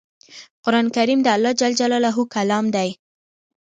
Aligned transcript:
قرآن 0.63 0.85
کریم 0.95 1.19
د 1.23 1.27
الله 1.35 1.51
ج 1.59 1.61
کلام 2.35 2.65
دی 2.75 2.89